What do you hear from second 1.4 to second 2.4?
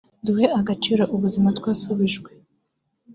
twasubijwe